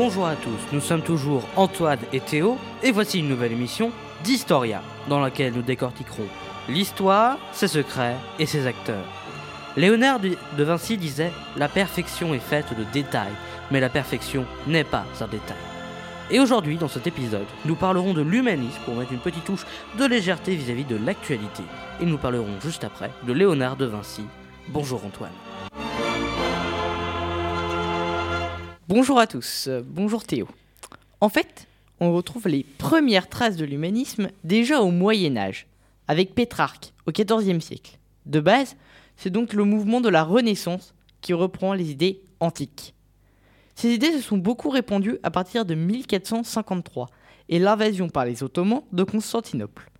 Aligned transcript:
Bonjour 0.00 0.28
à 0.28 0.36
tous, 0.36 0.60
nous 0.72 0.80
sommes 0.80 1.02
toujours 1.02 1.42
Antoine 1.56 1.98
et 2.12 2.20
Théo, 2.20 2.56
et 2.84 2.92
voici 2.92 3.18
une 3.18 3.28
nouvelle 3.28 3.50
émission 3.50 3.90
d'Historia, 4.22 4.80
dans 5.08 5.18
laquelle 5.18 5.52
nous 5.52 5.62
décortiquerons 5.62 6.28
l'histoire, 6.68 7.36
ses 7.50 7.66
secrets 7.66 8.14
et 8.38 8.46
ses 8.46 8.68
acteurs. 8.68 9.04
Léonard 9.76 10.20
de 10.20 10.62
Vinci 10.62 10.98
disait 10.98 11.32
La 11.56 11.66
perfection 11.68 12.32
est 12.32 12.38
faite 12.38 12.78
de 12.78 12.84
détails, 12.92 13.32
mais 13.72 13.80
la 13.80 13.88
perfection 13.88 14.46
n'est 14.68 14.84
pas 14.84 15.04
un 15.20 15.26
détail. 15.26 15.56
Et 16.30 16.38
aujourd'hui, 16.38 16.76
dans 16.76 16.86
cet 16.86 17.08
épisode, 17.08 17.48
nous 17.64 17.74
parlerons 17.74 18.14
de 18.14 18.22
l'humanisme 18.22 18.78
pour 18.84 18.94
mettre 18.94 19.12
une 19.12 19.18
petite 19.18 19.46
touche 19.46 19.66
de 19.98 20.04
légèreté 20.04 20.54
vis-à-vis 20.54 20.84
de 20.84 20.94
l'actualité. 21.04 21.64
Et 22.00 22.06
nous 22.06 22.18
parlerons 22.18 22.60
juste 22.62 22.84
après 22.84 23.10
de 23.26 23.32
Léonard 23.32 23.74
de 23.74 23.86
Vinci. 23.86 24.22
Bonjour 24.68 25.04
Antoine. 25.04 25.32
Bonjour 28.88 29.18
à 29.18 29.26
tous, 29.26 29.68
bonjour 29.84 30.24
Théo. 30.24 30.48
En 31.20 31.28
fait, 31.28 31.68
on 32.00 32.14
retrouve 32.14 32.48
les 32.48 32.64
premières 32.64 33.28
traces 33.28 33.58
de 33.58 33.66
l'humanisme 33.66 34.30
déjà 34.44 34.80
au 34.80 34.90
Moyen 34.90 35.36
Âge, 35.36 35.66
avec 36.06 36.34
Pétrarque 36.34 36.94
au 37.04 37.12
XIVe 37.12 37.60
siècle. 37.60 37.98
De 38.24 38.40
base, 38.40 38.76
c'est 39.18 39.28
donc 39.28 39.52
le 39.52 39.64
mouvement 39.64 40.00
de 40.00 40.08
la 40.08 40.22
Renaissance 40.22 40.94
qui 41.20 41.34
reprend 41.34 41.74
les 41.74 41.90
idées 41.90 42.22
antiques. 42.40 42.94
Ces 43.74 43.90
idées 43.90 44.12
se 44.12 44.22
sont 44.22 44.38
beaucoup 44.38 44.70
répandues 44.70 45.18
à 45.22 45.30
partir 45.30 45.66
de 45.66 45.74
1453 45.74 47.10
et 47.50 47.58
l'invasion 47.58 48.08
par 48.08 48.24
les 48.24 48.42
Ottomans 48.42 48.84
de 48.92 49.02
Constantinople. 49.02 49.90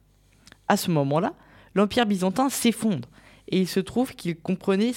À 0.67 0.79
ce 0.79 0.91
moment-là, 0.93 1.35
l'Empire 1.75 2.07
byzantin 2.07 2.49
s'effondre 2.49 3.11
et 3.49 3.59
il 3.61 3.69
se 3.69 3.81
trouve 3.81 4.15
qu'il 4.15 4.35
comprenait 4.39 4.93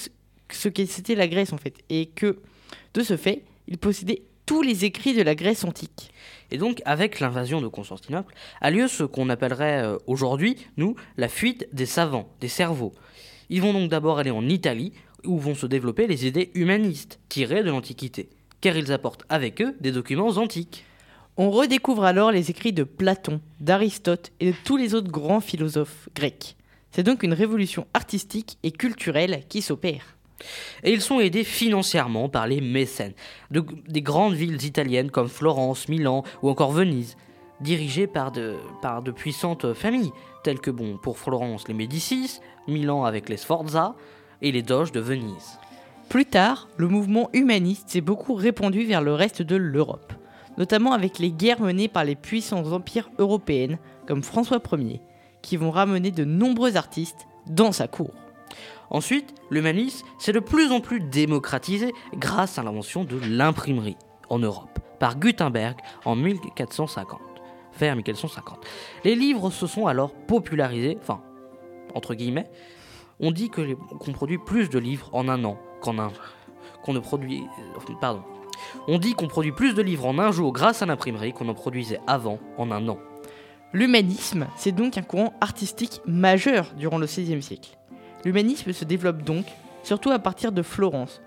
ce 0.50 0.68
qu'était 0.70 1.14
la 1.14 1.28
Grèce 1.28 1.52
en 1.52 1.58
fait 1.58 1.74
et 1.90 2.06
que, 2.06 2.38
de 2.94 3.02
ce 3.02 3.18
fait, 3.18 3.44
il 3.68 3.78
possédait 3.78 4.22
tous 4.46 4.62
les 4.62 4.84
écrits 4.84 5.14
de 5.14 5.22
la 5.22 5.34
Grèce 5.34 5.64
antique. 5.64 6.10
Et 6.50 6.58
donc, 6.58 6.82
avec 6.84 7.20
l'invasion 7.20 7.60
de 7.60 7.68
Constantinople, 7.68 8.34
a 8.60 8.70
lieu 8.70 8.88
ce 8.88 9.04
qu'on 9.04 9.30
appellerait 9.30 9.82
euh, 9.82 9.98
aujourd'hui, 10.06 10.56
nous, 10.76 10.96
la 11.16 11.28
fuite 11.28 11.68
des 11.72 11.86
savants, 11.86 12.28
des 12.40 12.48
cerveaux. 12.48 12.92
Ils 13.48 13.62
vont 13.62 13.72
donc 13.72 13.90
d'abord 13.90 14.18
aller 14.18 14.30
en 14.30 14.48
Italie, 14.48 14.92
où 15.24 15.38
vont 15.38 15.54
se 15.54 15.66
développer 15.66 16.06
les 16.06 16.26
idées 16.26 16.50
humanistes, 16.54 17.20
tirées 17.28 17.62
de 17.62 17.70
l'Antiquité, 17.70 18.28
car 18.60 18.76
ils 18.76 18.92
apportent 18.92 19.24
avec 19.28 19.62
eux 19.62 19.76
des 19.80 19.92
documents 19.92 20.36
antiques. 20.36 20.84
On 21.36 21.50
redécouvre 21.50 22.04
alors 22.04 22.32
les 22.32 22.50
écrits 22.50 22.72
de 22.72 22.84
Platon, 22.84 23.40
d'Aristote 23.60 24.32
et 24.40 24.52
de 24.52 24.56
tous 24.64 24.76
les 24.76 24.94
autres 24.94 25.10
grands 25.10 25.40
philosophes 25.40 26.08
grecs. 26.14 26.56
C'est 26.90 27.04
donc 27.04 27.22
une 27.22 27.32
révolution 27.32 27.86
artistique 27.94 28.58
et 28.62 28.70
culturelle 28.70 29.44
qui 29.48 29.62
s'opère. 29.62 30.16
Et 30.82 30.92
ils 30.92 31.00
sont 31.00 31.20
aidés 31.20 31.44
financièrement 31.44 32.28
par 32.28 32.46
les 32.46 32.60
mécènes 32.60 33.14
des 33.50 34.02
grandes 34.02 34.34
villes 34.34 34.64
italiennes 34.64 35.10
comme 35.10 35.28
Florence, 35.28 35.88
Milan 35.88 36.24
ou 36.42 36.48
encore 36.48 36.72
Venise, 36.72 37.16
dirigées 37.60 38.06
par 38.06 38.32
de, 38.32 38.56
par 38.80 39.02
de 39.02 39.10
puissantes 39.10 39.72
familles, 39.74 40.12
telles 40.42 40.60
que 40.60 40.70
bon, 40.70 40.98
pour 40.98 41.18
Florence 41.18 41.68
les 41.68 41.74
Médicis, 41.74 42.40
Milan 42.66 43.04
avec 43.04 43.28
les 43.28 43.36
Sforza 43.36 43.94
et 44.40 44.52
les 44.52 44.62
Doges 44.62 44.92
de 44.92 45.00
Venise. 45.00 45.58
Plus 46.08 46.26
tard, 46.26 46.68
le 46.76 46.88
mouvement 46.88 47.30
humaniste 47.32 47.88
s'est 47.88 48.00
beaucoup 48.00 48.34
répandu 48.34 48.84
vers 48.84 49.00
le 49.00 49.14
reste 49.14 49.40
de 49.40 49.56
l'Europe, 49.56 50.12
notamment 50.58 50.92
avec 50.92 51.18
les 51.18 51.30
guerres 51.30 51.62
menées 51.62 51.88
par 51.88 52.04
les 52.04 52.16
puissants 52.16 52.72
empires 52.72 53.10
européennes 53.18 53.78
comme 54.06 54.22
François 54.22 54.60
Ier, 54.72 55.00
qui 55.40 55.56
vont 55.56 55.70
ramener 55.70 56.10
de 56.10 56.24
nombreux 56.24 56.76
artistes 56.76 57.26
dans 57.46 57.72
sa 57.72 57.88
cour. 57.88 58.12
Ensuite, 58.92 59.34
l'humanisme 59.50 60.06
s'est 60.18 60.34
de 60.34 60.38
plus 60.38 60.70
en 60.70 60.80
plus 60.80 61.00
démocratisé 61.00 61.94
grâce 62.14 62.58
à 62.58 62.62
l'invention 62.62 63.04
de 63.04 63.18
l'imprimerie 63.26 63.96
en 64.28 64.38
Europe 64.38 64.78
par 65.00 65.18
Gutenberg 65.18 65.78
en 66.04 66.14
1450. 66.14 67.18
Vers 67.78 67.96
1450. 67.96 68.58
Les 69.04 69.14
livres 69.14 69.50
se 69.50 69.66
sont 69.66 69.86
alors 69.86 70.12
popularisés, 70.12 70.98
enfin, 71.00 71.22
entre 71.94 72.14
guillemets, 72.14 72.50
on 73.18 73.30
dit 73.30 73.50
qu'on 73.50 74.12
produit 74.12 74.36
plus 74.36 74.68
de 74.68 74.78
livres 74.78 75.08
en 75.12 75.26
un 75.28 75.42
an 75.44 75.58
qu'en 75.80 75.98
un 75.98 76.12
qu'on 76.84 76.92
ne 76.92 77.00
produit 77.00 77.44
euh, 77.88 77.94
pardon. 77.98 78.22
On 78.88 78.98
dit 78.98 79.14
qu'on 79.14 79.28
produit 79.28 79.52
plus 79.52 79.74
de 79.74 79.80
livres 79.80 80.04
en 80.04 80.18
un 80.18 80.32
jour 80.32 80.52
grâce 80.52 80.82
à 80.82 80.86
l'imprimerie 80.86 81.32
qu'on 81.32 81.48
en 81.48 81.54
produisait 81.54 82.00
avant 82.06 82.38
en 82.58 82.70
un 82.70 82.86
an. 82.88 82.98
L'humanisme, 83.72 84.48
c'est 84.56 84.72
donc 84.72 84.98
un 84.98 85.02
courant 85.02 85.32
artistique 85.40 86.02
majeur 86.04 86.74
durant 86.76 86.98
le 86.98 87.06
XVIe 87.06 87.40
siècle. 87.40 87.78
L'humanisme 88.24 88.72
se 88.72 88.84
développe 88.84 89.22
donc, 89.22 89.46
surtout 89.82 90.10
à 90.10 90.18
partir 90.18 90.52
de 90.52 90.62
Florence, 90.62 91.20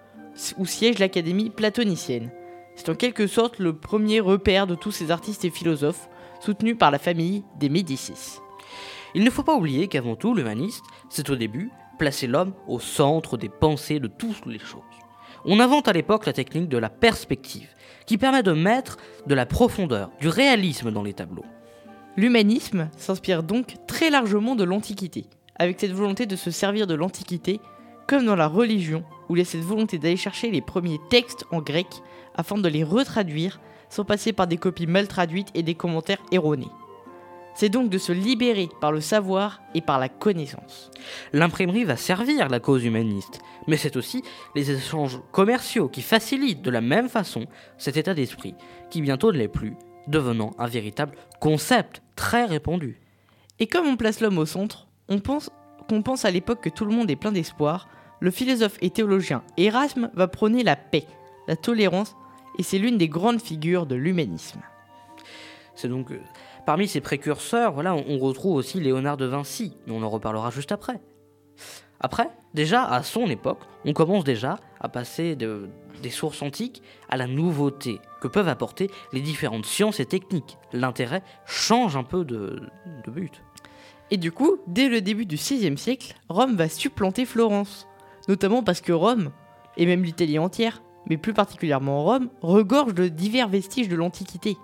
où 0.58 0.66
siège 0.66 1.00
l'Académie 1.00 1.50
platonicienne. 1.50 2.32
C'est 2.76 2.90
en 2.90 2.96
quelque 2.96 3.28
sorte 3.28 3.60
le 3.60 3.76
premier 3.76 4.20
repère 4.20 4.68
de 4.68 4.76
tous 4.76 4.92
ces 4.92 5.12
artistes 5.12 5.46
et 5.46 5.50
philosophes, 5.50 6.10
soutenus 6.40 6.78
par 6.78 6.92
la 6.92 7.00
famille 7.00 7.44
des 7.60 7.70
Médicis. 7.70 8.40
Il 9.14 9.24
ne 9.24 9.30
faut 9.30 9.44
pas 9.44 9.56
oublier 9.56 9.88
qu'avant 9.88 10.16
tout, 10.16 10.34
l'humaniste, 10.34 10.84
c'est 11.10 11.30
au 11.30 11.36
début 11.36 11.72
placer 11.98 12.28
l'homme 12.28 12.54
au 12.68 12.80
centre 12.80 13.38
des 13.38 13.50
pensées 13.50 14.00
de 14.00 14.08
toutes 14.08 14.46
les 14.46 14.60
choses. 14.60 14.82
On 15.46 15.60
invente 15.60 15.88
à 15.88 15.94
l'époque 15.94 16.26
la 16.26 16.34
technique 16.34 16.70
de 16.70 16.78
la 16.78 16.90
perspective, 16.90 17.70
qui 18.06 18.18
permet 18.18 18.44
de 18.44 18.52
mettre 18.52 18.98
de 19.28 19.36
la 19.36 19.46
profondeur, 19.46 20.12
du 20.20 20.28
réalisme 20.28 20.92
dans 20.92 21.04
les 21.04 21.14
tableaux. 21.14 21.46
L'humanisme 22.18 22.90
s'inspire 22.98 23.44
donc 23.44 23.76
très 23.88 24.10
largement 24.10 24.56
de 24.56 24.64
l'Antiquité, 24.64 25.26
avec 25.58 25.80
cette 25.80 25.92
volonté 25.92 26.26
de 26.26 26.36
se 26.36 26.52
servir 26.52 26.88
de 26.88 26.96
l'Antiquité, 26.96 27.60
comme 28.08 28.26
dans 28.26 28.36
la 28.36 28.48
religion, 28.48 29.04
où 29.30 29.36
il 29.36 29.40
y 29.40 29.42
a 29.42 29.46
cette 29.46 29.62
volonté 29.62 29.98
d'aller 29.98 30.18
chercher 30.18 30.52
les 30.52 30.62
premiers 30.62 31.00
textes 31.10 31.46
en 31.52 31.62
grec 31.62 31.88
afin 32.36 32.58
de 32.58 32.70
les 32.70 32.84
retraduire 32.84 33.60
sans 33.90 34.06
passer 34.06 34.34
par 34.34 34.48
des 34.48 34.58
copies 34.58 34.88
mal 34.88 35.08
traduites 35.08 35.52
et 35.54 35.64
des 35.64 35.76
commentaires 35.76 36.22
erronés. 36.32 36.72
C'est 37.56 37.70
donc 37.70 37.90
de 37.90 37.98
se 37.98 38.12
libérer 38.12 38.68
par 38.82 38.92
le 38.92 39.00
savoir 39.00 39.62
et 39.74 39.82
par 39.82 39.98
la 39.98 40.10
connaissance. 40.10 40.92
L'imprimerie 41.32 41.86
va 41.86 41.96
servir 41.96 42.50
la 42.50 42.60
cause 42.60 42.84
humaniste, 42.84 43.40
mais 43.66 43.78
c'est 43.78 43.96
aussi 43.96 44.24
les 44.56 44.72
échanges 44.72 45.22
commerciaux 45.32 45.88
qui 45.88 46.02
facilitent 46.02 46.62
de 46.62 46.70
la 46.70 46.82
même 46.82 47.08
façon 47.08 47.46
cet 47.78 47.96
état 47.96 48.14
d'esprit, 48.14 48.56
qui 48.90 49.02
bientôt 49.02 49.32
ne 49.32 49.38
l'est 49.38 49.48
plus, 49.48 49.76
devenant 50.08 50.52
un 50.60 50.68
véritable 50.68 51.16
concept 51.40 52.02
très 52.18 52.44
répandu. 52.44 53.00
Et 53.60 53.68
comme 53.68 53.88
on 53.88 53.96
place 53.96 54.20
l'homme 54.20 54.38
au 54.38 54.46
centre, 54.46 54.88
on 55.10 55.20
pense 55.20 55.50
qu'on 55.88 56.02
pense 56.02 56.26
à 56.26 56.32
l'époque 56.32 56.62
que 56.62 56.70
tout 56.70 56.86
le 56.86 56.96
monde 56.96 57.12
est 57.12 57.16
plein 57.16 57.32
d'espoir, 57.32 57.88
le 58.20 58.32
philosophe 58.32 58.78
et 58.82 58.90
théologien 58.90 59.44
Erasme 59.58 60.10
va 60.14 60.28
prôner 60.28 60.64
la 60.64 60.76
paix, 60.76 61.06
la 61.48 61.56
tolérance, 61.56 62.16
et 62.58 62.64
c'est 62.64 62.80
l'une 62.80 62.98
des 62.98 63.10
grandes 63.10 63.42
figures 63.42 63.86
de 63.86 63.96
l'humanisme. 63.96 64.62
C'est 65.76 65.90
donc 65.90 66.12
euh, 66.12 66.20
parmi 66.66 66.88
ses 66.88 67.02
précurseurs, 67.02 67.74
voilà, 67.74 67.94
on, 67.94 68.18
retrouve 68.18 68.56
aussi 68.56 68.80
Léonard 68.80 69.18
de 69.18 69.26
Vinci, 69.26 69.78
mais 69.86 69.94
on 69.94 70.02
en 70.02 70.10
reparlera 70.10 70.50
juste 70.50 70.72
après. 70.72 71.00
Après, 72.00 72.30
déjà 72.54 72.84
à 72.84 73.04
son 73.04 73.28
époque, 73.28 73.60
on 73.84 73.94
commence 73.94 74.24
déjà 74.24 74.58
à 74.80 74.90
passer 74.90 75.36
des 75.36 76.10
sources 76.10 76.42
antiques 76.42 76.82
à 77.10 77.18
la 77.18 77.28
nouveauté 77.28 78.00
que 78.22 78.28
peuvent 78.28 78.50
apporter 78.50 78.90
les 79.14 79.22
différentes 79.22 79.66
sciences 79.66 80.00
et 80.00 80.06
techniques. 80.06 80.58
L'intérêt 80.74 81.24
change 81.46 81.96
un 81.96 82.04
peu 82.04 82.26
de 82.26 82.62
but. 83.08 83.42
Et 84.12 84.18
du 84.18 84.32
coup, 84.32 84.58
dès 84.68 84.88
le 84.88 85.02
début 85.02 85.26
du 85.26 85.36
XVIe 85.36 85.78
siècle, 85.78 86.16
Rome 86.30 86.56
va 86.56 86.70
supplanter 86.70 87.26
Florence. 87.26 87.88
Notamment 88.28 88.64
parce 88.64 88.82
que 88.82 88.94
Rome, 88.94 89.32
et 89.78 89.86
même 89.86 90.04
l'Italie 90.04 90.40
entière, 90.40 90.82
mais 91.08 91.18
plus 91.18 91.34
particulièrement 91.34 92.04
Rome, 92.04 92.30
regorge 92.42 92.94
de 92.94 93.08
divers 93.08 93.50
vestiges 93.50 93.90
de 93.90 93.96
l'Antiquité. 93.96 94.58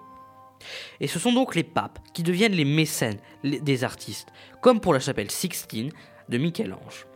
Et 0.99 1.07
ce 1.07 1.19
sont 1.19 1.33
donc 1.33 1.55
les 1.55 1.63
papes 1.63 1.99
qui 2.13 2.23
deviennent 2.23 2.53
les 2.53 2.65
mécènes 2.65 3.19
des 3.43 3.83
artistes, 3.83 4.29
comme 4.61 4.79
pour 4.79 4.93
la 4.93 4.99
chapelle 4.99 5.31
Sixtine 5.31 5.91
de 6.29 6.37
Michel-Ange. 6.37 7.07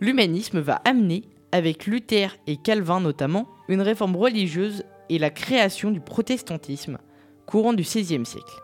L'humanisme 0.00 0.60
va 0.60 0.80
amener, 0.84 1.22
avec 1.52 1.86
Luther 1.86 2.36
et 2.46 2.56
Calvin 2.56 3.00
notamment, 3.00 3.46
une 3.68 3.82
réforme 3.82 4.16
religieuse 4.16 4.84
et 5.10 5.18
la 5.18 5.30
création 5.30 5.90
du 5.90 6.00
protestantisme, 6.00 6.98
courant 7.46 7.74
du 7.74 7.82
XVIe 7.82 8.24
siècle. 8.24 8.61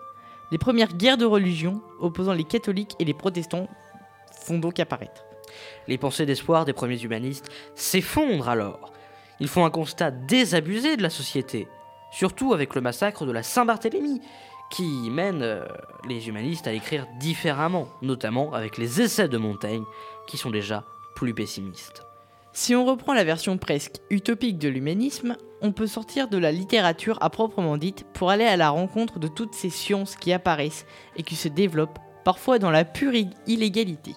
Les 0.50 0.58
premières 0.58 0.94
guerres 0.94 1.18
de 1.18 1.24
religion 1.24 1.82
opposant 1.98 2.32
les 2.32 2.44
catholiques 2.44 2.96
et 2.98 3.04
les 3.04 3.14
protestants 3.14 3.68
font 4.32 4.58
donc 4.58 4.80
apparaître. 4.80 5.24
Les 5.86 5.98
pensées 5.98 6.26
d'espoir 6.26 6.64
des 6.64 6.72
premiers 6.72 7.02
humanistes 7.02 7.50
s'effondrent 7.74 8.48
alors. 8.48 8.92
Ils 9.40 9.48
font 9.48 9.64
un 9.64 9.70
constat 9.70 10.10
désabusé 10.10 10.96
de 10.96 11.02
la 11.02 11.10
société, 11.10 11.68
surtout 12.10 12.54
avec 12.54 12.74
le 12.74 12.80
massacre 12.80 13.26
de 13.26 13.32
la 13.32 13.42
Saint-Barthélemy, 13.42 14.20
qui 14.70 15.10
mène 15.10 15.42
euh, 15.42 15.64
les 16.08 16.28
humanistes 16.28 16.66
à 16.66 16.72
écrire 16.72 17.06
différemment, 17.18 17.88
notamment 18.02 18.52
avec 18.52 18.76
les 18.76 19.00
essais 19.00 19.28
de 19.28 19.38
Montaigne, 19.38 19.84
qui 20.26 20.36
sont 20.36 20.50
déjà 20.50 20.84
plus 21.14 21.34
pessimistes. 21.34 22.02
Si 22.52 22.74
on 22.74 22.84
reprend 22.84 23.14
la 23.14 23.24
version 23.24 23.56
presque 23.58 23.96
utopique 24.10 24.58
de 24.58 24.68
l'humanisme, 24.68 25.36
on 25.60 25.72
peut 25.72 25.86
sortir 25.86 26.28
de 26.28 26.38
la 26.38 26.50
littérature 26.50 27.18
à 27.20 27.30
proprement 27.30 27.76
dite 27.76 28.04
pour 28.14 28.30
aller 28.30 28.44
à 28.44 28.56
la 28.56 28.70
rencontre 28.70 29.18
de 29.18 29.28
toutes 29.28 29.54
ces 29.54 29.70
sciences 29.70 30.16
qui 30.16 30.32
apparaissent 30.32 30.86
et 31.16 31.22
qui 31.22 31.36
se 31.36 31.48
développent, 31.48 31.98
parfois 32.24 32.58
dans 32.58 32.70
la 32.70 32.84
pure 32.84 33.12
illégalité. 33.46 34.14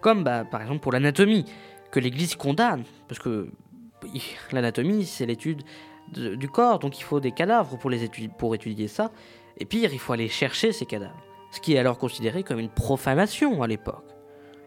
Comme 0.00 0.24
bah, 0.24 0.44
par 0.44 0.60
exemple 0.62 0.80
pour 0.80 0.92
l'anatomie, 0.92 1.44
que 1.90 2.00
l'Église 2.00 2.34
condamne, 2.36 2.84
parce 3.08 3.18
que 3.20 3.50
l'anatomie 4.52 5.04
c'est 5.04 5.26
l'étude 5.26 5.62
de- 6.12 6.34
du 6.34 6.48
corps, 6.48 6.78
donc 6.78 6.98
il 6.98 7.02
faut 7.02 7.20
des 7.20 7.32
cadavres 7.32 7.78
pour 8.38 8.54
étudier 8.54 8.88
ça. 8.88 9.10
Et 9.58 9.64
pire, 9.66 9.92
il 9.92 9.98
faut 9.98 10.14
aller 10.14 10.28
chercher 10.28 10.72
ces 10.72 10.86
cadavres, 10.86 11.22
ce 11.50 11.60
qui 11.60 11.74
est 11.74 11.78
alors 11.78 11.98
considéré 11.98 12.42
comme 12.42 12.58
une 12.58 12.70
profanation 12.70 13.62
à 13.62 13.66
l'époque. 13.66 14.11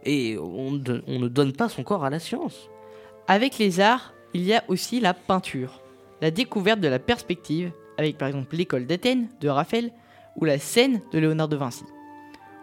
Et 0.06 0.38
on, 0.38 0.72
ne- 0.72 1.02
on 1.08 1.20
ne 1.20 1.28
donne 1.28 1.54
pas 1.54 1.70
son 1.70 1.84
corps 1.84 2.06
à 2.06 2.10
la 2.10 2.20
science. 2.20 2.70
Avec 3.28 3.58
les 3.58 3.80
arts, 3.80 4.14
il 4.34 4.44
y 4.44 4.54
a 4.54 4.64
aussi 4.68 5.00
la 5.00 5.14
peinture, 5.14 5.82
la 6.22 6.30
découverte 6.32 6.80
de 6.80 6.88
la 6.88 7.00
perspective, 7.00 7.72
avec 7.98 8.18
par 8.18 8.28
exemple 8.28 8.56
l'école 8.56 8.86
d'Athènes 8.86 9.30
de 9.42 9.50
Raphaël 9.50 9.92
ou 10.36 10.46
la 10.46 10.60
scène 10.60 11.02
de 11.12 11.20
Léonard 11.20 11.48
de 11.48 11.56
Vinci. 11.56 11.86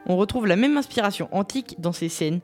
On 0.06 0.16
retrouve 0.16 0.46
la 0.46 0.56
même 0.56 0.76
inspiration 0.76 1.28
antique 1.32 1.76
dans 1.80 1.92
ces 1.92 2.08
scènes, 2.08 2.40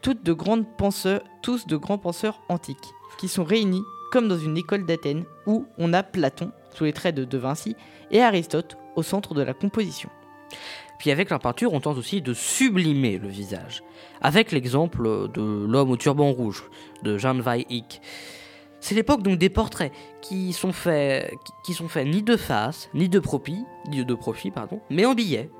toutes 0.00 0.24
de 0.24 0.32
grandes 0.32 0.66
penseurs, 0.76 1.22
tous 1.42 1.66
de 1.66 1.76
grands 1.76 1.98
penseurs 1.98 2.40
antiques, 2.48 2.76
qui 3.18 3.28
sont 3.28 3.44
réunis 3.44 3.82
comme 4.10 4.28
dans 4.28 4.38
une 4.38 4.56
école 4.56 4.86
d'Athènes 4.86 5.24
où 5.46 5.66
on 5.78 5.92
a 5.92 6.02
Platon 6.02 6.50
sous 6.70 6.84
les 6.84 6.92
traits 6.92 7.14
de 7.14 7.24
De 7.24 7.38
Vinci 7.38 7.76
et 8.10 8.22
Aristote 8.22 8.76
au 8.96 9.02
centre 9.02 9.34
de 9.34 9.42
la 9.42 9.54
composition. 9.54 10.10
Puis 11.02 11.10
avec 11.10 11.30
la 11.30 11.40
peinture, 11.40 11.72
on 11.72 11.80
tente 11.80 11.98
aussi 11.98 12.22
de 12.22 12.32
sublimer 12.32 13.18
le 13.18 13.26
visage. 13.26 13.82
Avec 14.20 14.52
l'exemple 14.52 15.28
de 15.34 15.66
l'homme 15.66 15.90
au 15.90 15.96
turban 15.96 16.30
rouge 16.30 16.62
de 17.02 17.18
Jan 17.18 17.40
van. 17.40 17.58
C'est 18.78 18.94
l'époque 18.94 19.20
donc 19.24 19.36
des 19.36 19.48
portraits 19.48 19.90
qui 20.20 20.52
sont 20.52 20.70
faits, 20.72 21.34
sont 21.72 21.88
faits 21.88 22.06
ni 22.06 22.22
de 22.22 22.36
face, 22.36 22.88
ni 22.94 23.08
de 23.08 23.18
pardon, 24.54 24.80
mais 24.90 25.04
en 25.04 25.14
billets. 25.14 25.50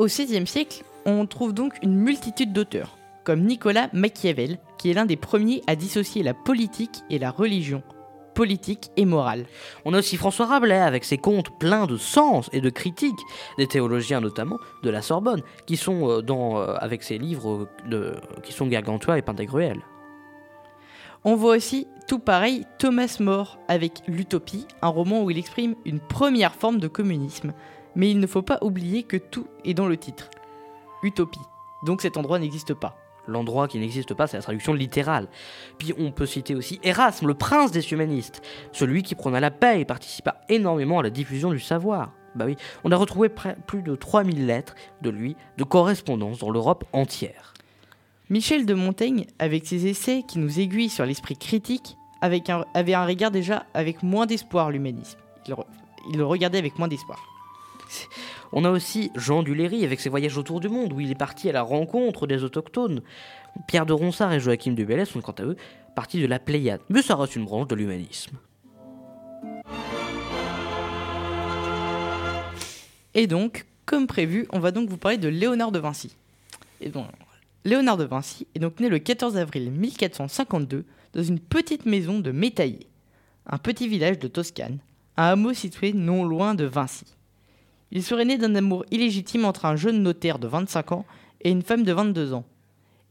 Au 0.00 0.06
XVIe 0.06 0.48
siècle, 0.48 0.82
on 1.06 1.26
trouve 1.26 1.52
donc 1.52 1.74
une 1.82 1.94
multitude 1.94 2.52
d'auteurs, 2.52 2.98
comme 3.22 3.44
Nicolas 3.44 3.88
Machiavel, 3.92 4.58
qui 4.78 4.90
est 4.90 4.94
l'un 4.94 5.06
des 5.06 5.16
premiers 5.16 5.62
à 5.68 5.76
dissocier 5.76 6.24
la 6.24 6.34
politique 6.34 7.04
et 7.08 7.20
la 7.20 7.30
religion, 7.30 7.84
politique 8.34 8.90
et 8.96 9.04
morale. 9.04 9.46
On 9.84 9.94
a 9.94 9.98
aussi 9.98 10.16
François 10.16 10.46
Rabelais 10.46 10.78
avec 10.78 11.04
ses 11.04 11.18
contes 11.18 11.56
pleins 11.58 11.86
de 11.86 11.96
sens 11.96 12.50
et 12.52 12.60
de 12.60 12.70
critiques, 12.70 13.20
des 13.58 13.66
théologiens 13.66 14.20
notamment 14.20 14.58
de 14.82 14.90
la 14.90 15.02
Sorbonne, 15.02 15.42
qui 15.66 15.76
sont 15.76 16.10
euh, 16.10 16.22
dans, 16.22 16.58
euh, 16.58 16.74
avec 16.78 17.02
ses 17.02 17.18
livres 17.18 17.68
euh, 17.86 17.88
de, 17.88 18.14
qui 18.42 18.52
sont 18.52 18.66
Gargantua 18.66 19.18
et 19.18 19.22
Pantagruel. 19.22 19.80
On 21.24 21.36
voit 21.36 21.56
aussi, 21.56 21.86
tout 22.06 22.18
pareil, 22.18 22.66
Thomas 22.78 23.16
More 23.20 23.58
avec 23.68 24.02
L'Utopie, 24.06 24.66
un 24.82 24.88
roman 24.88 25.22
où 25.22 25.30
il 25.30 25.38
exprime 25.38 25.74
une 25.86 26.00
première 26.00 26.54
forme 26.54 26.78
de 26.78 26.88
communisme. 26.88 27.54
Mais 27.96 28.10
il 28.10 28.18
ne 28.18 28.26
faut 28.26 28.42
pas 28.42 28.58
oublier 28.60 29.04
que 29.04 29.16
tout 29.16 29.46
est 29.64 29.72
dans 29.72 29.86
le 29.86 29.96
titre. 29.96 30.28
Utopie. 31.02 31.38
Donc 31.86 32.02
cet 32.02 32.16
endroit 32.16 32.38
n'existe 32.38 32.74
pas. 32.74 33.03
L'endroit 33.26 33.68
qui 33.68 33.78
n'existe 33.78 34.14
pas, 34.14 34.26
c'est 34.26 34.36
la 34.36 34.42
traduction 34.42 34.74
littérale. 34.74 35.28
Puis 35.78 35.94
on 35.98 36.12
peut 36.12 36.26
citer 36.26 36.54
aussi 36.54 36.78
Erasme, 36.82 37.26
le 37.26 37.34
prince 37.34 37.70
des 37.70 37.92
humanistes, 37.92 38.42
celui 38.72 39.02
qui 39.02 39.14
prôna 39.14 39.40
la 39.40 39.50
paix 39.50 39.80
et 39.80 39.84
participa 39.84 40.40
énormément 40.48 40.98
à 40.98 41.02
la 41.02 41.10
diffusion 41.10 41.50
du 41.50 41.60
savoir. 41.60 42.12
Bah 42.34 42.44
oui, 42.46 42.56
on 42.82 42.92
a 42.92 42.96
retrouvé 42.96 43.28
plus 43.28 43.82
de 43.82 43.94
3000 43.94 44.46
lettres 44.46 44.74
de 45.02 45.10
lui, 45.10 45.36
de 45.56 45.64
correspondance 45.64 46.38
dans 46.38 46.50
l'Europe 46.50 46.84
entière. 46.92 47.54
Michel 48.28 48.66
de 48.66 48.74
Montaigne, 48.74 49.26
avec 49.38 49.66
ses 49.66 49.86
essais 49.86 50.22
qui 50.26 50.38
nous 50.38 50.58
aiguillent 50.58 50.88
sur 50.88 51.06
l'esprit 51.06 51.36
critique, 51.36 51.96
avait 52.20 52.42
un 52.94 53.04
regard 53.06 53.30
déjà 53.30 53.66
avec 53.74 54.02
moins 54.02 54.26
d'espoir 54.26 54.70
l'humanisme. 54.70 55.18
Il 56.10 56.16
le 56.16 56.24
regardait 56.24 56.58
avec 56.58 56.78
moins 56.78 56.88
d'espoir. 56.88 57.33
On 58.52 58.64
a 58.64 58.70
aussi 58.70 59.10
Jean 59.16 59.42
Duléry 59.42 59.84
avec 59.84 60.00
ses 60.00 60.08
voyages 60.08 60.38
autour 60.38 60.60
du 60.60 60.68
monde, 60.68 60.92
où 60.92 61.00
il 61.00 61.10
est 61.10 61.16
parti 61.16 61.48
à 61.48 61.52
la 61.52 61.62
rencontre 61.62 62.26
des 62.26 62.44
autochtones. 62.44 63.02
Pierre 63.66 63.86
de 63.86 63.92
Ronsard 63.92 64.32
et 64.32 64.40
Joachim 64.40 64.72
de 64.72 64.84
Bellay 64.84 65.04
sont 65.04 65.20
quant 65.20 65.32
à 65.32 65.42
eux 65.42 65.56
partis 65.94 66.20
de 66.20 66.26
la 66.26 66.38
Pléiade, 66.38 66.80
mais 66.88 67.02
ça 67.02 67.16
reste 67.16 67.36
une 67.36 67.44
branche 67.44 67.68
de 67.68 67.74
l'humanisme. 67.74 68.36
Et 73.14 73.26
donc, 73.26 73.66
comme 73.86 74.06
prévu, 74.06 74.46
on 74.50 74.58
va 74.58 74.72
donc 74.72 74.88
vous 74.88 74.96
parler 74.96 75.18
de 75.18 75.28
Léonard 75.28 75.70
de 75.70 75.78
Vinci. 75.78 76.16
Léonard 77.64 77.96
de 77.96 78.04
Vinci 78.04 78.46
est 78.54 78.58
donc 78.58 78.80
né 78.80 78.88
le 78.88 78.98
14 78.98 79.36
avril 79.36 79.70
1452 79.70 80.84
dans 81.14 81.22
une 81.22 81.38
petite 81.38 81.86
maison 81.86 82.18
de 82.18 82.32
Métaillé, 82.32 82.88
un 83.46 83.58
petit 83.58 83.88
village 83.88 84.18
de 84.18 84.28
Toscane, 84.28 84.78
un 85.16 85.24
hameau 85.24 85.52
situé 85.52 85.92
non 85.92 86.24
loin 86.24 86.54
de 86.54 86.64
Vinci. 86.64 87.04
Il 87.94 88.02
serait 88.02 88.24
né 88.24 88.36
d'un 88.36 88.54
amour 88.56 88.84
illégitime 88.90 89.44
entre 89.44 89.64
un 89.64 89.76
jeune 89.76 90.02
notaire 90.02 90.40
de 90.40 90.48
25 90.48 90.92
ans 90.92 91.06
et 91.40 91.50
une 91.50 91.62
femme 91.62 91.84
de 91.84 91.92
22 91.92 92.34
ans. 92.34 92.44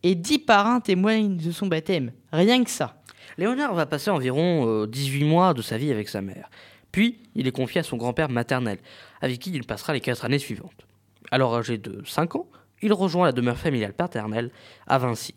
Et 0.03 0.13
dix 0.13 0.39
parrains 0.39 0.81
témoignent 0.81 1.37
de 1.37 1.51
son 1.51 1.67
baptême, 1.67 2.11
rien 2.33 2.61
que 2.63 2.69
ça. 2.69 3.01
Léonard 3.37 3.73
va 3.73 3.85
passer 3.85 4.11
environ 4.11 4.67
euh, 4.67 4.85
18 4.85 5.23
mois 5.23 5.53
de 5.53 5.61
sa 5.61 5.77
vie 5.77 5.89
avec 5.89 6.09
sa 6.09 6.21
mère. 6.21 6.49
Puis, 6.91 7.19
il 7.33 7.47
est 7.47 7.51
confié 7.51 7.79
à 7.79 7.83
son 7.83 7.95
grand-père 7.95 8.29
maternel, 8.29 8.77
avec 9.21 9.39
qui 9.39 9.51
il 9.51 9.63
passera 9.63 9.93
les 9.93 10.01
4 10.01 10.25
années 10.25 10.37
suivantes. 10.37 10.85
Alors 11.31 11.55
âgé 11.55 11.77
de 11.77 12.03
5 12.05 12.35
ans, 12.35 12.47
il 12.81 12.91
rejoint 12.91 13.25
la 13.25 13.31
demeure 13.31 13.57
familiale 13.57 13.93
paternelle 13.93 14.51
à 14.85 14.97
Vinci. 14.97 15.33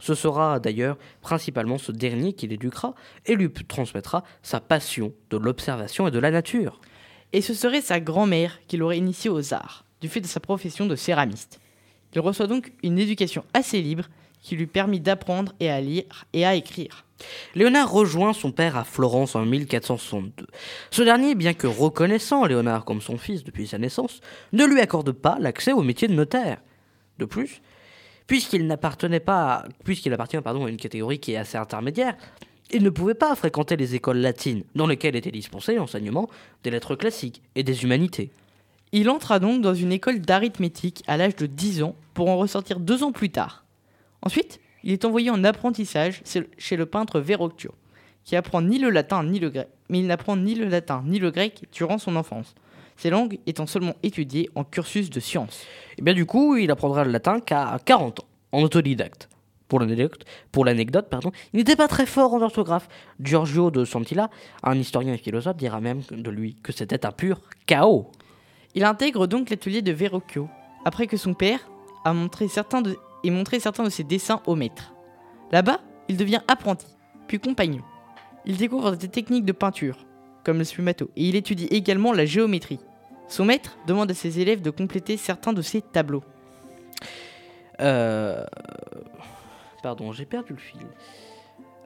Ce 0.00 0.14
sera 0.14 0.60
d'ailleurs 0.60 0.96
principalement 1.20 1.76
ce 1.76 1.92
dernier 1.92 2.32
qui 2.32 2.46
l'éduquera 2.46 2.94
et 3.26 3.34
lui 3.34 3.50
transmettra 3.50 4.24
sa 4.42 4.60
passion 4.60 5.12
de 5.28 5.36
l'observation 5.36 6.08
et 6.08 6.10
de 6.10 6.18
la 6.18 6.30
nature. 6.30 6.80
Et 7.32 7.42
ce 7.42 7.54
serait 7.54 7.80
sa 7.80 8.00
grand-mère 8.00 8.58
qui 8.66 8.76
l'aurait 8.76 8.98
initié 8.98 9.30
aux 9.30 9.52
arts, 9.52 9.84
du 10.00 10.08
fait 10.08 10.20
de 10.20 10.26
sa 10.26 10.40
profession 10.40 10.86
de 10.86 10.96
céramiste. 10.96 11.60
Il 12.14 12.20
reçoit 12.20 12.46
donc 12.46 12.72
une 12.82 12.98
éducation 12.98 13.44
assez 13.52 13.82
libre 13.82 14.04
qui 14.40 14.56
lui 14.56 14.66
permit 14.66 15.00
d'apprendre 15.00 15.52
et 15.60 15.70
à 15.70 15.80
lire 15.80 16.24
et 16.32 16.46
à 16.46 16.54
écrire. 16.54 17.04
Léonard 17.54 17.90
rejoint 17.90 18.32
son 18.32 18.52
père 18.52 18.76
à 18.76 18.84
Florence 18.84 19.34
en 19.34 19.44
1462. 19.44 20.46
Ce 20.90 21.02
dernier, 21.02 21.34
bien 21.34 21.52
que 21.52 21.66
reconnaissant 21.66 22.44
Léonard 22.46 22.84
comme 22.84 23.00
son 23.00 23.18
fils 23.18 23.44
depuis 23.44 23.66
sa 23.66 23.78
naissance, 23.78 24.20
ne 24.52 24.64
lui 24.64 24.80
accorde 24.80 25.12
pas 25.12 25.36
l'accès 25.40 25.72
au 25.72 25.82
métier 25.82 26.08
de 26.08 26.14
notaire. 26.14 26.58
De 27.18 27.24
plus, 27.24 27.60
puisqu'il 28.28 28.66
n'appartenait 28.66 29.20
pas, 29.20 29.64
puisqu'il 29.84 30.12
appartient 30.12 30.40
pardon, 30.40 30.66
à 30.66 30.70
une 30.70 30.76
catégorie 30.76 31.18
qui 31.18 31.32
est 31.32 31.36
assez 31.36 31.58
intermédiaire, 31.58 32.16
il 32.70 32.82
ne 32.82 32.90
pouvait 32.90 33.14
pas 33.14 33.34
fréquenter 33.34 33.76
les 33.76 33.94
écoles 33.94 34.18
latines, 34.18 34.64
dans 34.74 34.86
lesquelles 34.86 35.16
étaient 35.16 35.30
dispensés 35.30 35.74
l'enseignement 35.74 36.28
des 36.62 36.70
lettres 36.70 36.96
classiques 36.96 37.42
et 37.54 37.62
des 37.62 37.82
humanités. 37.84 38.30
Il 38.92 39.10
entra 39.10 39.38
donc 39.38 39.60
dans 39.60 39.74
une 39.74 39.92
école 39.92 40.20
d'arithmétique 40.20 41.02
à 41.06 41.16
l'âge 41.16 41.36
de 41.36 41.46
10 41.46 41.82
ans 41.82 41.94
pour 42.14 42.28
en 42.28 42.38
ressortir 42.38 42.80
deux 42.80 43.02
ans 43.02 43.12
plus 43.12 43.30
tard. 43.30 43.64
Ensuite, 44.22 44.60
il 44.82 44.92
est 44.92 45.04
envoyé 45.04 45.30
en 45.30 45.44
apprentissage 45.44 46.22
chez 46.56 46.76
le 46.76 46.86
peintre 46.86 47.20
Verrocchio, 47.20 47.74
qui 48.24 48.36
apprend 48.36 48.62
ni 48.62 48.78
le 48.78 48.90
latin 48.90 49.24
ni 49.24 49.38
le 49.38 49.50
grec, 49.50 49.68
mais 49.88 50.00
il 50.00 50.06
n'apprend 50.06 50.36
ni 50.36 50.54
le 50.54 50.66
latin 50.66 51.02
ni 51.06 51.18
le 51.18 51.30
grec 51.30 51.64
durant 51.72 51.98
son 51.98 52.16
enfance, 52.16 52.54
ces 52.96 53.10
langues 53.10 53.38
étant 53.46 53.66
seulement 53.66 53.94
étudiées 54.02 54.50
en 54.54 54.64
cursus 54.64 55.10
de 55.10 55.20
sciences. 55.20 55.64
Et 55.98 56.02
bien 56.02 56.14
du 56.14 56.26
coup, 56.26 56.56
il 56.56 56.70
apprendra 56.70 57.04
le 57.04 57.10
latin 57.10 57.40
qu'à 57.40 57.78
40 57.84 58.20
ans, 58.20 58.26
en 58.52 58.62
autodidacte. 58.62 59.28
Pour 59.68 59.80
l'anecdote, 59.80 60.24
pour 60.50 60.64
l'anecdote, 60.64 61.08
pardon, 61.10 61.30
il 61.52 61.58
n'était 61.58 61.76
pas 61.76 61.88
très 61.88 62.06
fort 62.06 62.32
en 62.32 62.40
orthographe. 62.40 62.88
Giorgio 63.20 63.70
de 63.70 63.84
Santilla, 63.84 64.30
un 64.62 64.76
historien 64.76 65.12
et 65.12 65.18
philosophe, 65.18 65.56
dira 65.56 65.80
même 65.80 66.00
de 66.10 66.30
lui 66.30 66.56
que 66.62 66.72
c'était 66.72 67.04
un 67.04 67.12
pur 67.12 67.40
chaos. 67.66 68.10
Il 68.74 68.84
intègre 68.84 69.26
donc 69.26 69.50
l'atelier 69.50 69.82
de 69.82 69.92
Verrocchio, 69.92 70.48
après 70.84 71.06
que 71.06 71.18
son 71.18 71.34
père 71.34 71.70
a 72.04 72.14
montré 72.14 72.48
certains 72.48 72.80
de, 72.80 72.96
ait 73.24 73.30
montré 73.30 73.60
certains 73.60 73.84
de 73.84 73.90
ses 73.90 74.04
dessins 74.04 74.40
au 74.46 74.54
maître. 74.54 74.94
Là-bas, 75.52 75.80
il 76.08 76.16
devient 76.16 76.40
apprenti, 76.48 76.86
puis 77.26 77.38
compagnon. 77.38 77.82
Il 78.46 78.56
découvre 78.56 78.96
des 78.96 79.08
techniques 79.08 79.44
de 79.44 79.52
peinture, 79.52 80.06
comme 80.44 80.58
le 80.58 80.64
sfumato, 80.64 81.10
et 81.16 81.28
il 81.28 81.36
étudie 81.36 81.66
également 81.66 82.12
la 82.12 82.24
géométrie. 82.24 82.80
Son 83.28 83.44
maître 83.44 83.76
demande 83.86 84.10
à 84.10 84.14
ses 84.14 84.40
élèves 84.40 84.62
de 84.62 84.70
compléter 84.70 85.18
certains 85.18 85.52
de 85.52 85.60
ses 85.60 85.82
tableaux. 85.82 86.24
Euh... 87.80 88.44
Pardon, 89.82 90.12
j'ai 90.12 90.24
perdu 90.24 90.52
le 90.52 90.58
fil. 90.58 90.86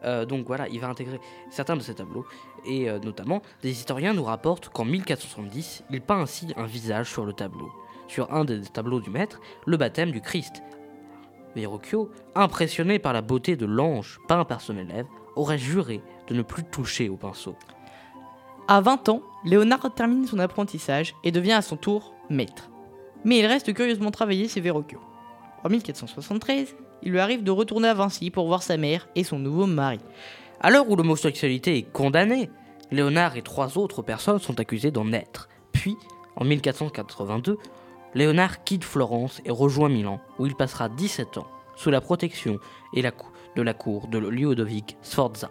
Euh, 0.05 0.25
donc 0.25 0.47
voilà, 0.47 0.69
il 0.69 0.81
va 0.81 0.89
intégrer 0.89 1.21
certains 1.51 1.77
de 1.77 1.81
ces 1.81 1.95
tableaux, 1.95 2.27
et 2.67 2.89
euh, 2.89 2.99
notamment, 2.99 3.43
des 3.63 3.71
historiens 3.71 4.15
nous 4.15 4.25
rapportent 4.25 4.69
qu'en 4.69 4.85
1470, 4.85 5.85
il 5.91 6.01
peint 6.01 6.21
ainsi 6.21 6.53
un 6.57 6.67
visage 6.67 7.11
sur 7.11 7.25
le 7.25 7.33
tableau. 7.33 7.71
Sur 8.09 8.33
un 8.33 8.45
des 8.45 8.63
tableaux 8.63 9.01
du 9.01 9.11
maître, 9.11 9.41
le 9.67 9.77
baptême 9.77 10.11
du 10.11 10.21
Christ. 10.21 10.63
Verrocchio, 11.55 12.11
impressionné 12.35 12.99
par 12.99 13.13
la 13.13 13.23
beauté 13.23 13.57
de 13.57 13.67
l'ange 13.67 14.19
peint 14.27 14.45
par 14.45 14.61
son 14.61 14.77
élève, 14.77 15.07
aurait 15.37 15.59
juré 15.59 16.03
de 16.29 16.35
ne 16.35 16.43
plus 16.43 16.65
toucher 16.65 17.09
au 17.09 17.17
pinceau. 17.17 17.55
À 18.69 18.81
20 18.81 19.09
ans, 19.09 19.23
Léonard 19.45 19.95
termine 19.95 20.27
son 20.27 20.39
apprentissage 20.39 21.15
et 21.25 21.33
devient 21.33 21.53
à 21.53 21.63
son 21.63 21.77
tour 21.77 22.15
maître. 22.31 22.71
Mais 23.25 23.39
il 23.39 23.47
reste 23.47 23.73
curieusement 23.73 24.11
travailler 24.11 24.49
ses 24.49 24.61
Verrocchio. 24.61 25.01
En 25.65 25.69
1473, 25.69 26.75
il 27.03 27.13
lui 27.13 27.21
arrive 27.21 27.43
de 27.43 27.51
retourner 27.51 27.89
à 27.89 27.95
Vinci 27.95 28.31
pour 28.31 28.47
voir 28.47 28.63
sa 28.63 28.77
mère 28.77 29.09
et 29.15 29.25
son 29.25 29.39
nouveau 29.39 29.67
mari. 29.67 30.01
À 30.61 30.71
l'heure 30.71 30.89
où 30.89 30.97
l'homosexualité 30.97 31.77
est 31.79 31.93
condamnée, 31.93 32.51
Léonard 32.91 33.37
et 33.37 33.43
trois 33.43 33.79
autres 33.79 34.03
personnes 34.03 34.39
sont 34.39 34.61
accusées 34.61 34.91
d'en 34.91 35.13
être. 35.13 35.49
Puis, 35.73 35.97
en 36.37 36.45
1482, 36.45 37.59
Léonard 38.15 38.63
quitte 38.65 38.85
Florence 38.85 39.41
et 39.45 39.51
rejoint 39.51 39.89
Milan, 39.89 40.21
où 40.39 40.47
il 40.47 40.55
passera 40.55 40.89
17 40.89 41.39
ans, 41.39 41.47
sous 41.77 41.91
la 41.91 42.01
protection 42.01 42.59
et 42.95 43.03
la 43.03 43.11
cou- 43.11 43.29
de 43.57 43.63
la 43.63 43.75
cour 43.75 44.07
de 44.09 44.19
Ludovic 44.19 44.97
Sforza. 45.03 45.51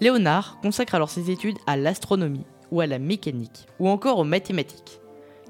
Léonard 0.00 0.58
consacre 0.60 0.94
alors 0.96 1.10
ses 1.10 1.30
études 1.30 1.58
à 1.66 1.76
l'astronomie 1.76 2.44
ou 2.70 2.80
à 2.80 2.86
la 2.86 2.98
mécanique 2.98 3.66
ou 3.78 3.88
encore 3.88 4.18
aux 4.18 4.24
mathématiques. 4.24 5.00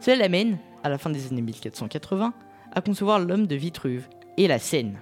Cela 0.01 0.17
l'amène, 0.17 0.59
à 0.83 0.91
la 0.91 0.99
fin 0.99 1.09
des 1.11 1.27
années 1.29 1.41
1480, 1.43 2.35
à 2.73 2.81
concevoir 2.83 3.19
l'homme 3.19 3.47
de 3.47 3.57
Vitruve 3.57 4.07
et 4.37 4.47
la 4.47 4.59
Seine. 4.59 5.01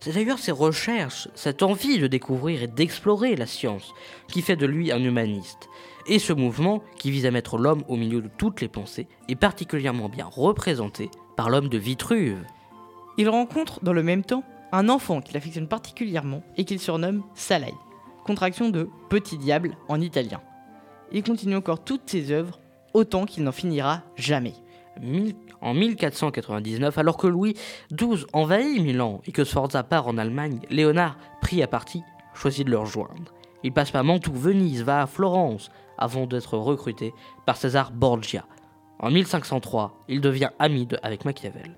C'est 0.00 0.12
d'ailleurs 0.12 0.38
ses 0.38 0.52
recherches, 0.52 1.28
cette 1.34 1.62
envie 1.62 1.98
de 1.98 2.06
découvrir 2.06 2.62
et 2.62 2.68
d'explorer 2.68 3.34
la 3.34 3.46
science, 3.46 3.94
qui 4.28 4.42
fait 4.42 4.56
de 4.56 4.66
lui 4.66 4.92
un 4.92 5.02
humaniste. 5.02 5.68
Et 6.06 6.20
ce 6.20 6.32
mouvement, 6.32 6.82
qui 6.96 7.10
vise 7.10 7.26
à 7.26 7.32
mettre 7.32 7.58
l'homme 7.58 7.82
au 7.88 7.96
milieu 7.96 8.22
de 8.22 8.30
toutes 8.38 8.60
les 8.60 8.68
pensées, 8.68 9.08
est 9.28 9.34
particulièrement 9.34 10.08
bien 10.08 10.26
représenté 10.26 11.10
par 11.36 11.50
l'homme 11.50 11.68
de 11.68 11.78
Vitruve. 11.78 12.44
Il 13.16 13.28
rencontre 13.28 13.82
dans 13.82 13.92
le 13.92 14.04
même 14.04 14.24
temps 14.24 14.44
un 14.70 14.88
enfant 14.88 15.20
qu'il 15.20 15.36
affectionne 15.36 15.66
particulièrement 15.66 16.44
et 16.56 16.64
qu'il 16.64 16.78
surnomme 16.78 17.24
Salai, 17.34 17.74
contraction 18.24 18.68
de 18.70 18.88
petit 19.08 19.36
diable 19.36 19.76
en 19.88 20.00
italien. 20.00 20.40
Il 21.10 21.24
continue 21.24 21.56
encore 21.56 21.82
toutes 21.82 22.08
ses 22.08 22.30
œuvres, 22.30 22.60
autant 22.94 23.24
qu'il 23.24 23.42
n'en 23.42 23.52
finira 23.52 24.02
jamais. 24.16 24.54
En 25.60 25.74
1499, 25.74 26.98
alors 26.98 27.16
que 27.16 27.26
Louis 27.26 27.54
XII 27.92 28.24
envahit 28.32 28.82
Milan 28.82 29.20
et 29.26 29.32
que 29.32 29.44
Sforza 29.44 29.82
part 29.82 30.08
en 30.08 30.18
Allemagne, 30.18 30.60
Léonard, 30.70 31.16
pris 31.40 31.62
à 31.62 31.66
partie, 31.66 32.02
choisit 32.34 32.64
de 32.64 32.70
le 32.70 32.78
rejoindre. 32.78 33.34
Il 33.64 33.72
passe 33.72 33.90
par 33.90 34.04
Mantoue, 34.04 34.32
Venise, 34.32 34.84
va 34.84 35.02
à 35.02 35.06
Florence, 35.06 35.70
avant 35.98 36.26
d'être 36.26 36.56
recruté 36.56 37.12
par 37.44 37.56
César 37.56 37.90
Borgia. 37.90 38.44
En 39.00 39.10
1503, 39.10 40.04
il 40.08 40.20
devient 40.20 40.50
ami 40.58 40.88
avec 41.02 41.24
Machiavel. 41.24 41.74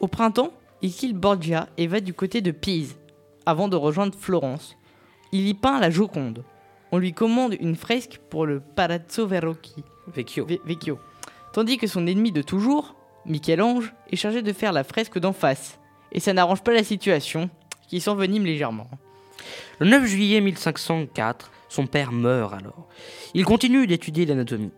Au 0.00 0.06
printemps, 0.06 0.52
il 0.80 0.92
quitte 0.92 1.16
Borgia 1.16 1.68
et 1.76 1.86
va 1.86 2.00
du 2.00 2.14
côté 2.14 2.40
de 2.40 2.50
Pise, 2.50 2.98
avant 3.46 3.68
de 3.68 3.76
rejoindre 3.76 4.14
Florence. 4.18 4.76
Il 5.32 5.46
y 5.46 5.54
peint 5.54 5.80
la 5.80 5.90
Joconde. 5.90 6.44
On 6.92 6.98
lui 6.98 7.12
commande 7.12 7.54
une 7.60 7.76
fresque 7.76 8.20
pour 8.30 8.46
le 8.46 8.60
Palazzo 8.60 9.26
Verrocchi. 9.26 9.84
Vecchio. 10.06 10.46
Vecchio. 10.64 10.98
Tandis 11.58 11.76
que 11.76 11.88
son 11.88 12.06
ennemi 12.06 12.30
de 12.30 12.40
toujours, 12.40 12.94
Michel-Ange, 13.26 13.92
est 14.12 14.14
chargé 14.14 14.42
de 14.42 14.52
faire 14.52 14.72
la 14.72 14.84
fresque 14.84 15.18
d'en 15.18 15.32
face. 15.32 15.80
Et 16.12 16.20
ça 16.20 16.32
n'arrange 16.32 16.62
pas 16.62 16.72
la 16.72 16.84
situation, 16.84 17.50
qui 17.88 18.00
s'envenime 18.00 18.44
légèrement. 18.44 18.86
Le 19.80 19.88
9 19.88 20.06
juillet 20.06 20.40
1504, 20.40 21.50
son 21.68 21.88
père 21.88 22.12
meurt 22.12 22.54
alors. 22.54 22.86
Il 23.34 23.44
continue 23.44 23.88
d'étudier 23.88 24.24
l'anatomie. 24.24 24.70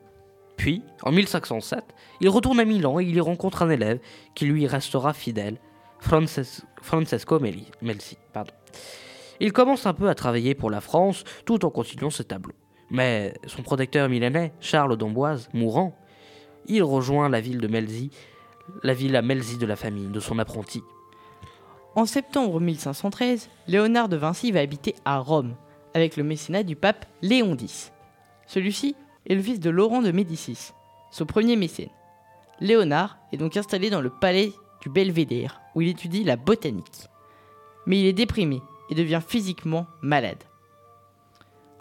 Puis, 0.56 0.82
en 1.02 1.12
1507, 1.12 1.84
il 2.22 2.30
retourne 2.30 2.58
à 2.60 2.64
Milan 2.64 2.98
et 2.98 3.04
il 3.04 3.14
y 3.14 3.20
rencontre 3.20 3.60
un 3.60 3.68
élève 3.68 3.98
qui 4.34 4.46
lui 4.46 4.66
restera 4.66 5.12
fidèle, 5.12 5.58
Francesco 5.98 7.40
Melzi. 7.40 8.16
Il 9.38 9.52
commence 9.52 9.84
un 9.84 9.92
peu 9.92 10.08
à 10.08 10.14
travailler 10.14 10.54
pour 10.54 10.70
la 10.70 10.80
France 10.80 11.24
tout 11.44 11.62
en 11.66 11.68
continuant 11.68 12.08
ses 12.08 12.24
tableaux. 12.24 12.56
Mais 12.90 13.34
son 13.46 13.62
protecteur 13.62 14.08
milanais, 14.08 14.54
Charles 14.60 14.96
d'Amboise, 14.96 15.50
mourant, 15.52 15.99
il 16.70 16.82
rejoint 16.82 17.28
la 17.28 17.40
ville 17.40 17.58
de 17.58 17.68
Melzi, 17.68 18.10
la 18.82 18.94
ville 18.94 19.16
à 19.16 19.22
Melzi 19.22 19.58
de 19.58 19.66
la 19.66 19.76
famille 19.76 20.06
de 20.06 20.20
son 20.20 20.38
apprenti. 20.38 20.82
En 21.96 22.06
septembre 22.06 22.60
1513, 22.60 23.50
Léonard 23.66 24.08
de 24.08 24.16
Vinci 24.16 24.52
va 24.52 24.60
habiter 24.60 24.94
à 25.04 25.18
Rome, 25.18 25.56
avec 25.92 26.16
le 26.16 26.22
mécénat 26.22 26.62
du 26.62 26.76
pape 26.76 27.06
Léon 27.20 27.56
X. 27.56 27.92
Celui-ci 28.46 28.94
est 29.26 29.34
le 29.34 29.42
fils 29.42 29.58
de 29.58 29.70
Laurent 29.70 30.00
de 30.00 30.12
Médicis, 30.12 30.72
son 31.10 31.26
premier 31.26 31.56
mécène. 31.56 31.90
Léonard 32.60 33.18
est 33.32 33.36
donc 33.36 33.56
installé 33.56 33.90
dans 33.90 34.00
le 34.00 34.10
palais 34.10 34.52
du 34.80 34.88
Belvédère, 34.88 35.60
où 35.74 35.80
il 35.80 35.88
étudie 35.88 36.22
la 36.22 36.36
botanique. 36.36 37.08
Mais 37.86 37.98
il 37.98 38.06
est 38.06 38.12
déprimé 38.12 38.62
et 38.90 38.94
devient 38.94 39.20
physiquement 39.26 39.86
malade. 40.02 40.44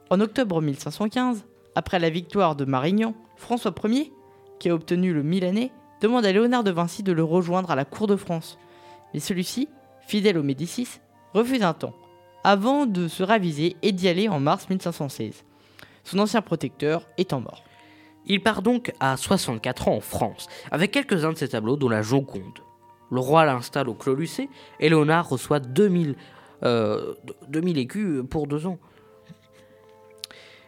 En 0.09 0.19
octobre 0.21 0.61
1515, 0.61 1.45
après 1.75 1.99
la 1.99 2.09
victoire 2.09 2.55
de 2.55 2.65
Marignan, 2.65 3.13
François 3.37 3.73
Ier, 3.83 4.11
qui 4.59 4.69
a 4.69 4.75
obtenu 4.75 5.13
le 5.13 5.23
Milanais, 5.23 5.71
demande 6.01 6.25
à 6.25 6.31
Léonard 6.31 6.63
de 6.63 6.71
Vinci 6.71 7.03
de 7.03 7.11
le 7.11 7.23
rejoindre 7.23 7.71
à 7.71 7.75
la 7.75 7.85
cour 7.85 8.07
de 8.07 8.15
France. 8.15 8.57
Mais 9.13 9.19
celui-ci, 9.19 9.69
fidèle 10.01 10.37
aux 10.37 10.43
Médicis, 10.43 10.99
refuse 11.33 11.63
un 11.63 11.73
temps, 11.73 11.93
avant 12.43 12.85
de 12.85 13.07
se 13.07 13.23
raviser 13.23 13.75
et 13.81 13.91
d'y 13.91 14.07
aller 14.07 14.29
en 14.29 14.39
mars 14.39 14.69
1516. 14.69 15.43
Son 16.03 16.19
ancien 16.19 16.41
protecteur 16.41 17.05
étant 17.17 17.41
mort. 17.41 17.63
Il 18.25 18.41
part 18.43 18.61
donc 18.61 18.93
à 18.99 19.17
64 19.17 19.87
ans 19.87 19.95
en 19.95 20.01
France, 20.01 20.47
avec 20.71 20.91
quelques-uns 20.91 21.33
de 21.33 21.37
ses 21.37 21.49
tableaux 21.49 21.77
dont 21.77 21.89
la 21.89 22.01
Joconde. 22.01 22.59
Le 23.11 23.19
roi 23.19 23.45
l'installe 23.45 23.89
au 23.89 23.93
Clos 23.93 24.15
Lucé 24.15 24.49
et 24.79 24.89
Léonard 24.89 25.29
reçoit 25.29 25.59
2000, 25.59 26.15
euh, 26.63 27.15
2000 27.47 27.77
écus 27.79 28.23
pour 28.29 28.45
deux 28.45 28.67
ans. 28.67 28.77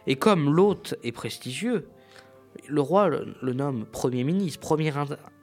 Et 0.06 0.16
comme 0.16 0.52
l'hôte 0.52 0.96
est 1.04 1.12
prestigieux, 1.12 1.88
le 2.72 2.80
roi 2.80 3.10
le, 3.10 3.52
nomme 3.52 3.84
Premier 3.84 4.24
ministre, 4.24 4.58
premier 4.58 4.92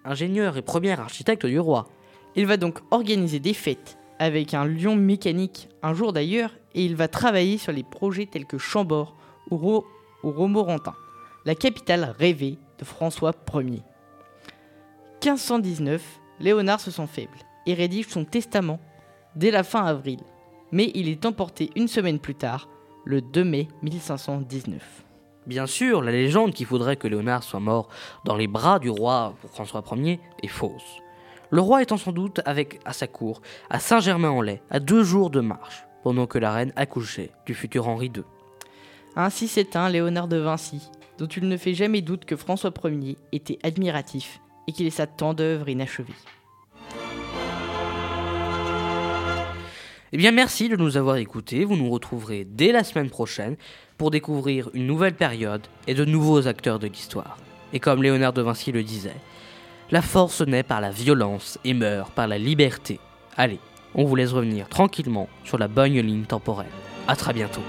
ingénieur 0.04 0.58
et 0.58 0.64
premier 0.64 1.00
architecte 1.00 1.46
du 1.46 1.60
roi. 1.60 1.88
Il 2.36 2.48
va 2.48 2.58
donc 2.58 2.80
organiser 2.90 3.40
des 3.40 3.54
fêtes 3.54 4.00
avec 4.18 4.56
un 4.56 4.66
lion 4.66 4.96
mécanique 4.96 5.70
un 5.84 5.94
jour 5.94 6.12
d'ailleurs 6.12 6.52
et 6.74 6.84
il 6.84 6.96
va 6.96 7.08
travailler 7.08 7.60
sur 7.60 7.72
les 7.72 7.84
projets 7.84 8.26
tels 8.26 8.48
que 8.48 8.58
Chambord 8.58 9.16
ou, 9.52 9.58
Ro 9.58 9.86
Romorantin, 10.24 10.96
la 11.46 11.54
capitale 11.54 12.16
rêvée 12.18 12.58
de 12.80 12.84
François 12.84 13.34
Ier. 13.54 13.84
1519, 15.24 16.02
Léonard 16.40 16.80
se 16.80 16.90
sent 16.90 17.08
faible 17.08 17.38
et 17.68 17.76
rédige 17.76 18.08
son 18.08 18.26
testament 18.26 18.80
dès 19.36 19.52
la 19.52 19.64
fin 19.64 19.86
avril, 19.86 20.20
mais 20.72 20.92
il 20.96 21.08
est 21.08 21.26
emporté 21.28 21.70
une 21.76 21.88
semaine 21.88 22.20
plus 22.20 22.36
tard, 22.36 22.68
le 23.06 23.22
2 23.22 23.44
mai 23.44 23.68
1519. 23.84 25.09
Bien 25.48 25.68
sûr, 25.68 26.02
la 26.02 26.12
légende 26.12 26.54
qui 26.54 26.66
voudrait 26.66 26.98
que 26.98 27.08
Léonard 27.08 27.44
soit 27.44 27.60
mort 27.60 27.88
dans 28.26 28.36
les 28.36 28.48
bras 28.48 28.80
du 28.80 28.90
roi 28.90 29.34
pour 29.42 29.50
François 29.52 29.84
Ier 29.96 30.20
est 30.44 30.48
fausse. 30.48 30.98
Le 31.50 31.62
roi 31.62 31.82
étant 31.82 31.98
sans 31.98 32.12
doute 32.12 32.42
avec 32.46 32.80
à 32.86 32.94
sa 32.94 33.08
cour, 33.08 33.42
à 33.70 33.80
Saint-Germain-en-Laye, 33.80 34.62
à 34.70 34.80
deux 34.80 35.04
jours 35.04 35.30
de 35.30 35.40
marche, 35.40 35.86
pendant 36.04 36.28
que 36.28 36.38
la 36.38 36.52
reine 36.52 36.74
accouchait 36.76 37.32
du 37.46 37.54
futur 37.56 37.88
Henri 37.88 38.12
II. 38.16 38.24
Ainsi 39.16 39.48
s'éteint 39.48 39.90
Léonard 39.90 40.28
de 40.28 40.38
Vinci, 40.38 40.92
dont 41.18 41.26
il 41.26 41.48
ne 41.48 41.58
fait 41.58 41.74
jamais 41.74 42.02
doute 42.02 42.26
que 42.26 42.36
François 42.36 42.72
Ier 42.86 43.18
était 43.32 43.60
admiratif 43.64 44.40
et 44.68 44.72
qu'il 44.72 44.86
laissa 44.86 45.08
tant 45.08 45.34
d'œuvres 45.34 45.70
inachevées. 45.70 46.14
Eh 50.12 50.18
bien, 50.18 50.32
merci 50.32 50.70
de 50.70 50.76
nous 50.76 50.98
avoir 50.98 51.18
écoutés. 51.18 51.66
Vous 51.66 51.76
nous 51.76 51.90
retrouverez 51.90 52.44
dès 52.44 52.72
la 52.72 52.84
semaine 52.84 53.10
prochaine 53.10 53.58
pour 54.00 54.10
découvrir 54.10 54.70
une 54.74 54.88
nouvelle 54.88 55.14
période 55.14 55.68
et 55.86 55.94
de 55.94 56.06
nouveaux 56.06 56.48
acteurs 56.48 56.80
de 56.80 56.88
l'histoire. 56.88 57.38
Et 57.74 57.80
comme 57.80 58.02
Léonard 58.02 58.34
de 58.34 58.42
Vinci 58.42 58.72
le 58.72 58.82
disait, 58.82 59.18
la 59.92 60.02
force 60.02 60.42
naît 60.42 60.64
par 60.64 60.82
la 60.82 60.90
violence 60.90 61.60
et 61.66 61.74
meurt 61.74 62.12
par 62.14 62.28
la 62.28 62.38
liberté. 62.38 63.00
Allez, 63.36 63.60
on 63.94 64.06
vous 64.06 64.16
laisse 64.16 64.32
revenir 64.32 64.70
tranquillement 64.70 65.28
sur 65.44 65.58
la 65.58 65.68
bonne 65.68 65.94
ligne 65.94 66.24
temporelle. 66.24 66.72
A 67.08 67.16
très 67.16 67.34
bientôt. 67.34 67.62